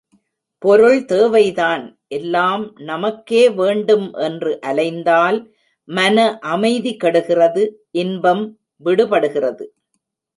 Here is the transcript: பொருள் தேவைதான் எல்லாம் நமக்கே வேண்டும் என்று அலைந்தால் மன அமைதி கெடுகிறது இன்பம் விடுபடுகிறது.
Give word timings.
பொருள் 0.61 0.99
தேவைதான் 1.05 1.83
எல்லாம் 2.07 2.63
நமக்கே 2.81 3.43
வேண்டும் 3.49 4.07
என்று 4.27 4.51
அலைந்தால் 4.61 5.37
மன 5.89 6.17
அமைதி 6.53 6.93
கெடுகிறது 6.95 7.63
இன்பம் 8.03 8.43
விடுபடுகிறது. 8.85 9.67